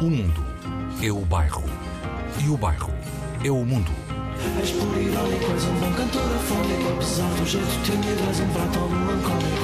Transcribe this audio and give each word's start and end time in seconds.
O 0.00 0.08
mundo 0.08 0.42
é 1.02 1.12
o 1.12 1.20
bairro. 1.26 1.62
E 2.42 2.48
o 2.48 2.56
bairro 2.56 2.90
é 3.44 3.50
o 3.50 3.62
mundo. 3.66 3.90
És 4.58 4.70
por 4.70 4.96
és 4.96 5.64
um 5.66 5.74
bom 5.74 5.92
cantor 5.92 6.22
afónico 6.22 6.88
Apesar 6.94 7.28
do 7.34 7.44
jeito 7.44 7.82
tímido, 7.84 8.22
és 8.30 8.40
um 8.40 8.48
prato 8.48 8.78
melancólico 8.88 9.60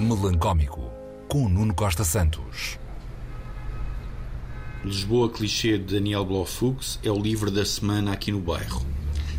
Melancómico, 0.00 0.92
com 1.26 1.48
Nuno 1.48 1.74
Costa 1.74 2.04
Santos. 2.04 2.78
Lisboa 4.84 5.28
Clichê 5.28 5.76
de 5.76 5.96
Daniel 5.96 6.24
Blofux 6.24 7.00
é 7.02 7.10
o 7.10 7.18
livro 7.18 7.50
da 7.50 7.64
semana 7.64 8.12
aqui 8.12 8.30
no 8.30 8.38
bairro. 8.38 8.86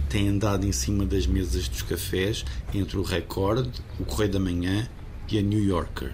Tem 0.10 0.28
andado 0.28 0.68
em 0.68 0.74
cima 0.74 1.06
das 1.06 1.26
mesas 1.26 1.70
dos 1.70 1.82
cafés 1.82 2.44
entre 2.74 2.98
o 2.98 3.04
Record, 3.04 3.74
o 3.98 4.04
Correio 4.04 4.34
da 4.34 4.40
Manhã 4.40 4.90
e 5.32 5.40
a 5.40 5.42
New 5.42 5.64
Yorker. 5.64 6.12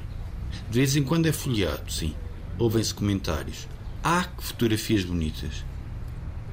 De 0.70 0.78
vez 0.78 0.96
em 0.96 1.02
quando 1.02 1.26
é 1.26 1.32
folheado, 1.32 1.92
sim. 1.92 2.14
Ouvem-se 2.60 2.94
comentários. 2.94 3.68
Ah, 4.04 4.26
que 4.26 4.44
fotografias 4.44 5.04
bonitas! 5.04 5.66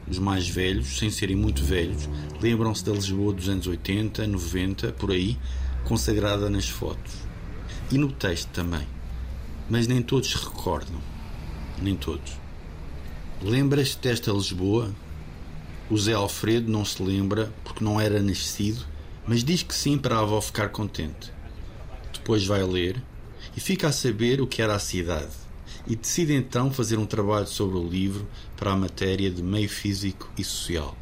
Os 0.09 0.19
mais 0.19 0.48
velhos, 0.48 0.98
sem 0.98 1.11
serem 1.11 1.37
muito 1.37 1.62
velhos, 1.62 2.09
lembram-se 2.41 2.83
da 2.83 2.92
Lisboa 2.92 3.34
dos 3.34 3.51
anos 3.51 3.66
80, 3.66 4.27
90, 4.27 4.92
por 4.92 5.11
aí, 5.11 5.39
consagrada 5.84 6.48
nas 6.48 6.66
fotos. 6.66 7.12
E 7.92 7.98
no 7.98 8.11
texto 8.11 8.48
também. 8.48 8.87
Mas 9.69 9.87
nem 9.87 10.01
todos 10.01 10.33
recordam. 10.34 10.98
Nem 11.83 11.95
todos. 11.95 12.33
Lembras-te 13.42 13.98
desta 13.98 14.33
Lisboa? 14.33 14.91
O 15.91 15.98
Zé 15.98 16.14
Alfredo 16.14 16.73
não 16.73 16.84
se 16.84 17.03
lembra 17.03 17.53
porque 17.62 17.84
não 17.84 18.01
era 18.01 18.23
nascido, 18.23 18.87
mas 19.27 19.45
diz 19.45 19.62
que 19.62 19.75
sim 19.75 19.98
para 19.98 20.17
a 20.17 20.20
avó 20.20 20.41
ficar 20.41 20.70
contente. 20.70 21.30
Depois 22.11 22.47
vai 22.47 22.64
ler 22.64 23.03
e 23.55 23.61
fica 23.61 23.89
a 23.89 23.92
saber 23.92 24.41
o 24.41 24.47
que 24.47 24.62
era 24.62 24.75
a 24.75 24.78
cidade 24.78 25.50
e 25.87 25.97
decide 25.97 26.34
então 26.34 26.70
fazer 26.70 26.98
um 26.98 27.07
trabalho 27.07 27.47
sobre 27.47 27.77
o 27.77 27.87
livro 27.87 28.27
para 28.57 28.73
a 28.73 28.77
matéria 28.77 29.31
de 29.31 29.42
meio 29.42 29.69
físico 29.69 30.31
e 30.36 30.45
social. 30.45 30.97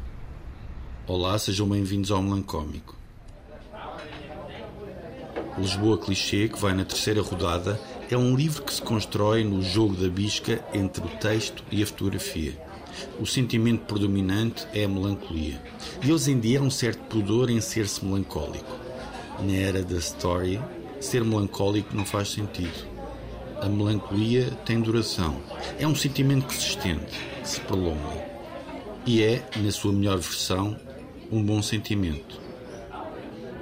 Olá, 1.07 1.37
sejam 1.39 1.67
bem-vindos 1.67 2.11
ao 2.11 2.21
Melancómico. 2.21 2.95
Lisboa 5.57 5.97
Clichê, 5.97 6.47
que 6.47 6.59
vai 6.59 6.73
na 6.73 6.85
terceira 6.85 7.21
rodada, 7.21 7.79
é 8.09 8.17
um 8.17 8.35
livro 8.35 8.63
que 8.63 8.73
se 8.73 8.81
constrói 8.81 9.43
no 9.43 9.61
jogo 9.61 9.95
da 9.95 10.07
bisca 10.07 10.63
entre 10.73 11.03
o 11.03 11.09
texto 11.17 11.63
e 11.71 11.83
a 11.83 11.85
fotografia. 11.85 12.57
O 13.19 13.25
sentimento 13.25 13.85
predominante 13.85 14.65
é 14.73 14.85
a 14.85 14.87
melancolia. 14.87 15.61
E 16.01 16.11
hoje 16.11 16.31
em 16.31 16.39
dia 16.39 16.59
há 16.59 16.63
um 16.63 16.71
certo 16.71 17.01
pudor 17.03 17.49
em 17.49 17.61
ser-se 17.61 18.03
melancólico. 18.03 18.77
Na 19.41 19.53
era 19.53 19.83
da 19.83 19.97
story, 19.97 20.59
ser 20.99 21.23
melancólico 21.23 21.95
não 21.95 22.05
faz 22.05 22.29
sentido. 22.29 22.98
A 23.61 23.67
melancolia 23.67 24.51
tem 24.65 24.79
duração. 24.79 25.41
É 25.77 25.85
um 25.85 25.93
sentimento 25.93 26.47
que 26.47 26.53
se 26.53 26.69
estende, 26.69 27.05
que 27.41 27.47
se 27.47 27.59
prolonga. 27.61 28.25
E 29.05 29.21
é, 29.21 29.43
na 29.57 29.69
sua 29.71 29.91
melhor 29.91 30.17
versão, 30.17 30.79
um 31.29 31.43
bom 31.43 31.61
sentimento. 31.61 32.39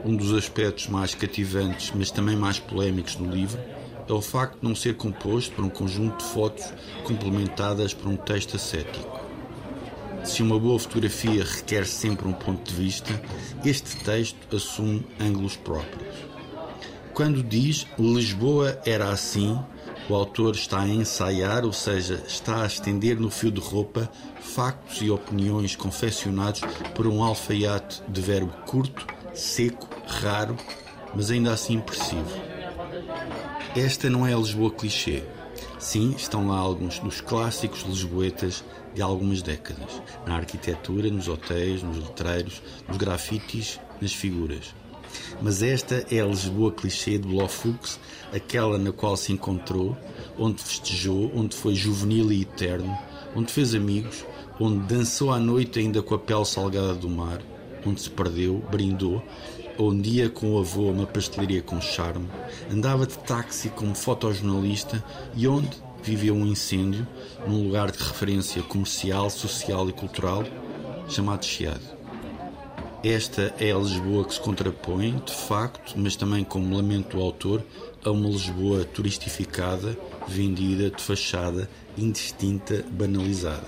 Um 0.05 0.15
dos 0.15 0.33
aspectos 0.33 0.87
mais 0.87 1.15
cativantes, 1.15 1.91
mas 1.95 2.11
também 2.11 2.35
mais 2.35 2.59
polémicos 2.59 3.15
do 3.15 3.25
livro, 3.25 3.59
é 4.07 4.13
o 4.13 4.21
facto 4.21 4.59
de 4.59 4.67
não 4.67 4.75
ser 4.75 4.95
composto 4.95 5.55
por 5.55 5.65
um 5.65 5.69
conjunto 5.69 6.23
de 6.23 6.31
fotos 6.31 6.65
complementadas 7.03 7.93
por 7.93 8.07
um 8.07 8.15
texto 8.15 8.55
ascético. 8.55 9.19
Se 10.23 10.43
uma 10.43 10.59
boa 10.59 10.77
fotografia 10.77 11.43
requer 11.43 11.85
sempre 11.85 12.27
um 12.27 12.33
ponto 12.33 12.69
de 12.69 12.75
vista, 12.75 13.19
este 13.65 13.97
texto 13.97 14.55
assume 14.55 15.05
ângulos 15.19 15.55
próprios. 15.55 16.15
Quando 17.13 17.41
diz 17.41 17.87
Lisboa 17.97 18.79
era 18.85 19.09
assim, 19.09 19.57
o 20.09 20.15
autor 20.15 20.55
está 20.55 20.81
a 20.81 20.87
ensaiar, 20.87 21.65
ou 21.65 21.73
seja, 21.73 22.23
está 22.27 22.63
a 22.63 22.65
estender 22.65 23.19
no 23.19 23.29
fio 23.29 23.51
de 23.51 23.59
roupa 23.59 24.09
factos 24.39 25.01
e 25.01 25.09
opiniões 25.09 25.75
confeccionados 25.75 26.61
por 26.95 27.07
um 27.07 27.21
alfaiate 27.21 28.01
de 28.07 28.21
verbo 28.21 28.53
curto, 28.65 29.05
seco, 29.33 29.87
raro, 30.07 30.55
mas 31.13 31.29
ainda 31.29 31.51
assim 31.51 31.73
impressivo. 31.73 32.31
Esta 33.75 34.09
não 34.09 34.25
é 34.25 34.33
a 34.33 34.37
Lisboa 34.37 34.71
clichê. 34.71 35.23
Sim, 35.77 36.13
estão 36.17 36.47
lá 36.47 36.57
alguns 36.57 36.99
dos 36.99 37.21
clássicos 37.21 37.81
lisboetas 37.81 38.63
de 38.95 39.01
algumas 39.01 39.41
décadas. 39.41 40.01
Na 40.25 40.35
arquitetura, 40.35 41.09
nos 41.09 41.27
hotéis, 41.27 41.83
nos 41.83 41.97
letreiros, 41.97 42.61
nos 42.87 42.97
grafites, 42.97 43.79
nas 44.01 44.13
figuras. 44.13 44.73
Mas 45.41 45.61
esta 45.61 46.05
é 46.11 46.19
a 46.19 46.25
Lisboa 46.25 46.71
clichê 46.71 47.17
de 47.17 47.27
Blofux, 47.27 47.99
aquela 48.33 48.77
na 48.77 48.91
qual 48.91 49.15
se 49.15 49.31
encontrou, 49.31 49.97
onde 50.37 50.61
festejou, 50.61 51.31
onde 51.35 51.55
foi 51.55 51.75
juvenil 51.75 52.31
e 52.31 52.41
eterno, 52.41 52.97
onde 53.35 53.51
fez 53.51 53.73
amigos, 53.73 54.25
onde 54.59 54.79
dançou 54.93 55.31
à 55.31 55.39
noite 55.39 55.79
ainda 55.79 56.01
com 56.01 56.15
a 56.15 56.19
pele 56.19 56.45
salgada 56.45 56.95
do 56.95 57.09
mar, 57.09 57.41
onde 57.85 58.01
se 58.01 58.09
perdeu, 58.09 58.63
brindou, 58.71 59.21
onde 59.77 60.09
ia 60.09 60.29
com 60.29 60.53
o 60.53 60.59
avô 60.59 60.89
a 60.89 60.91
uma 60.91 61.05
pastelaria 61.05 61.61
com 61.61 61.79
charme, 61.79 62.27
andava 62.71 63.05
de 63.05 63.17
táxi 63.19 63.69
como 63.69 63.93
fotojornalista 63.93 65.03
e 65.35 65.47
onde 65.47 65.69
viveu 66.01 66.35
um 66.35 66.45
incêndio 66.45 67.07
num 67.47 67.65
lugar 67.65 67.91
de 67.91 67.97
referência 67.97 68.61
comercial, 68.63 69.29
social 69.29 69.87
e 69.89 69.93
cultural 69.93 70.43
chamado 71.07 71.45
Chiado. 71.45 71.96
Esta 73.09 73.55
é 73.57 73.71
a 73.71 73.77
Lisboa 73.77 74.25
que 74.25 74.33
se 74.33 74.39
contrapõe, 74.41 75.15
de 75.25 75.31
facto, 75.31 75.93
mas 75.95 76.17
também 76.17 76.43
como 76.43 76.75
lamento 76.75 77.15
do 77.15 77.23
autor, 77.23 77.63
a 78.03 78.11
uma 78.11 78.27
Lisboa 78.27 78.83
turistificada, 78.83 79.97
vendida, 80.27 80.91
de 80.91 81.01
fachada, 81.01 81.69
indistinta, 81.97 82.83
banalizada. 82.91 83.65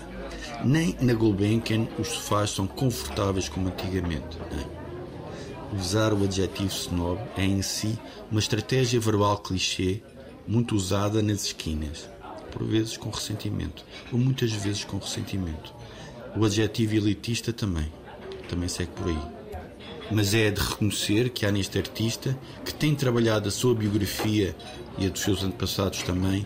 Nem 0.65 0.93
na 0.99 1.13
Gulbenkian 1.13 1.87
os 1.97 2.09
sofás 2.09 2.49
são 2.49 2.67
confortáveis 2.67 3.47
como 3.47 3.69
antigamente. 3.69 4.37
Nem. 4.51 5.79
Usar 5.79 6.11
o 6.11 6.25
adjetivo 6.25 6.67
snob 6.67 7.21
é 7.37 7.45
em 7.45 7.61
si 7.61 7.97
uma 8.29 8.41
estratégia 8.41 8.99
verbal 8.99 9.37
clichê 9.37 10.01
muito 10.45 10.75
usada 10.75 11.21
nas 11.21 11.45
esquinas, 11.45 12.09
por 12.51 12.65
vezes 12.65 12.97
com 12.97 13.09
ressentimento, 13.09 13.85
ou 14.11 14.19
muitas 14.19 14.51
vezes 14.51 14.83
com 14.83 14.97
ressentimento. 14.97 15.73
O 16.35 16.43
adjetivo 16.43 16.95
elitista 16.95 17.53
também, 17.53 17.89
também 18.49 18.67
segue 18.67 18.91
por 18.91 19.07
aí. 19.07 19.19
Mas 20.11 20.33
é 20.33 20.49
de 20.49 20.59
reconhecer 20.59 21.29
que 21.29 21.45
há 21.45 21.51
neste 21.51 21.77
artista, 21.77 22.37
que 22.65 22.73
tem 22.73 22.95
trabalhado 22.95 23.47
a 23.47 23.51
sua 23.51 23.75
biografia 23.75 24.55
e 24.97 25.05
a 25.05 25.09
dos 25.09 25.21
seus 25.21 25.43
antepassados 25.43 26.01
também, 26.03 26.45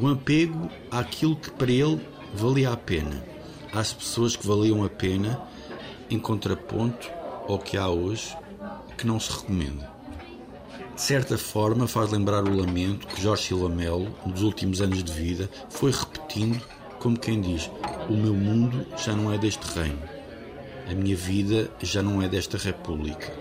um 0.00 0.08
apego 0.08 0.70
àquilo 0.90 1.36
que 1.36 1.50
para 1.50 1.72
ele 1.72 2.00
valia 2.34 2.70
a 2.70 2.76
pena, 2.76 3.24
às 3.72 3.92
pessoas 3.92 4.36
que 4.36 4.46
valiam 4.46 4.84
a 4.84 4.88
pena, 4.88 5.40
em 6.10 6.18
contraponto 6.18 7.10
ao 7.48 7.58
que 7.58 7.76
há 7.76 7.88
hoje 7.88 8.36
que 8.96 9.06
não 9.06 9.18
se 9.18 9.32
recomenda. 9.32 9.90
De 10.94 11.00
certa 11.00 11.38
forma, 11.38 11.88
faz 11.88 12.10
lembrar 12.10 12.44
o 12.44 12.54
lamento 12.54 13.06
que 13.06 13.22
Jorge 13.22 13.44
Silva 13.44 13.70
Melo, 13.70 14.14
nos 14.26 14.42
últimos 14.42 14.82
anos 14.82 15.02
de 15.02 15.10
vida, 15.10 15.48
foi 15.70 15.90
repetindo, 15.90 16.62
como 16.98 17.18
quem 17.18 17.40
diz: 17.40 17.70
O 18.08 18.12
meu 18.12 18.34
mundo 18.34 18.86
já 18.98 19.16
não 19.16 19.32
é 19.32 19.38
deste 19.38 19.64
reino. 19.74 20.19
A 20.88 20.94
minha 20.94 21.16
vida 21.16 21.70
já 21.82 22.02
não 22.02 22.22
é 22.22 22.28
desta 22.28 22.56
república. 22.58 23.32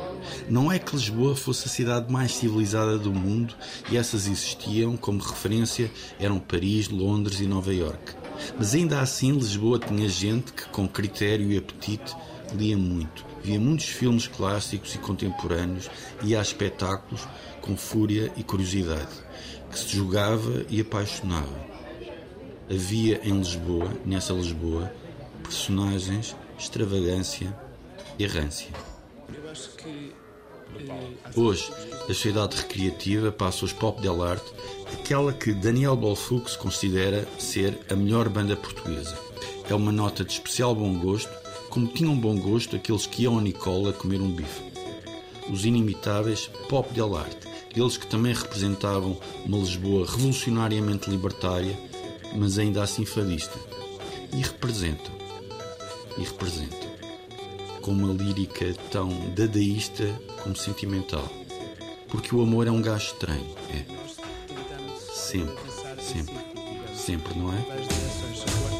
Não 0.50 0.72
é 0.72 0.80
que 0.80 0.96
Lisboa 0.96 1.36
fosse 1.36 1.68
a 1.68 1.72
cidade 1.72 2.12
mais 2.12 2.36
civilizada 2.36 2.98
do 2.98 3.14
mundo 3.14 3.56
e 3.92 3.98
essas 3.98 4.28
existiam, 4.28 4.98
como 4.98 5.20
referência, 5.20 5.92
eram 6.20 6.40
Paris, 6.40 6.90
Londres 6.90 7.40
e 7.40 7.48
Nova 7.48 7.74
York. 7.74 8.14
Mas 8.58 8.74
ainda 8.74 9.02
assim, 9.02 9.32
Lisboa 9.34 9.80
tinha 9.80 10.08
gente 10.08 10.54
que, 10.54 10.68
com 10.70 10.88
critério 10.88 11.52
e 11.52 11.58
apetite, 11.58 12.16
lia 12.54 12.78
muito 12.78 13.30
via 13.44 13.60
muitos 13.60 13.86
filmes 13.86 14.28
clássicos 14.28 14.96
e 14.96 14.98
contemporâneos 14.98 15.90
e 16.24 16.36
há 16.36 16.42
espetáculos 16.42 17.28
com 17.62 17.76
fúria 17.76 18.32
e 18.36 18.44
curiosidade, 18.44 19.10
que 19.70 19.78
se 19.80 19.96
jogava 19.96 20.66
e 20.70 20.82
apaixonava. 20.82 21.70
Havia 22.70 23.20
em 23.24 23.38
Lisboa, 23.38 23.92
nessa 24.06 24.34
Lisboa, 24.34 24.92
personagens, 25.44 26.36
extravagância, 26.60 27.56
errância. 28.20 28.68
Hoje, 31.36 31.72
a 32.04 32.08
sociedade 32.08 32.58
recreativa 32.58 33.32
passa 33.32 33.64
aos 33.64 33.74
pop 33.74 34.02
del 34.02 34.22
arte, 34.22 34.46
aquela 34.94 35.34
que 35.34 35.54
Daniel 35.54 35.96
Bolfux 35.96 36.56
considera 36.56 37.28
ser 37.40 37.80
a 37.90 37.96
melhor 37.96 38.30
banda 38.30 38.56
portuguesa. 38.56 39.18
É 39.70 39.74
uma 39.74 39.92
nota 39.92 40.24
de 40.24 40.34
especial 40.34 40.76
bom 40.76 41.00
gosto 41.00 41.32
como 41.70 41.88
tinham 41.88 42.18
bom 42.18 42.38
gosto 42.38 42.76
aqueles 42.76 43.06
que 43.06 43.24
iam 43.24 43.38
a 43.38 43.42
Nicola 43.42 43.94
comer 43.94 44.20
um 44.20 44.32
bife. 44.32 44.64
Os 45.52 45.66
inimitáveis 45.66 46.50
pop 46.68 46.92
del 46.94 47.16
arte, 47.16 47.48
eles 47.76 47.96
que 47.96 48.08
também 48.08 48.34
representavam 48.34 49.18
uma 49.46 49.58
Lisboa 49.58 50.06
revolucionariamente 50.06 51.10
libertária, 51.10 51.78
mas 52.36 52.58
ainda 52.58 52.84
assim 52.84 53.06
fadista. 53.06 53.58
E 54.34 54.42
representam. 54.42 55.19
E 56.20 56.24
representam. 56.24 56.90
Com 57.82 57.92
uma 57.92 58.14
lírica 58.14 58.76
tão 58.92 59.10
dadaísta 59.34 60.04
como 60.44 60.56
sentimental. 60.56 61.28
Porque 62.10 62.36
o 62.36 62.42
amor 62.42 62.68
é 62.68 62.72
um 62.72 62.82
gajo 62.82 63.14
estranho. 63.14 63.56
É. 63.74 63.86
Sempre, 65.12 65.72
sempre. 66.02 66.36
Sempre, 66.94 67.40
não 67.40 67.54
é? 67.54 68.79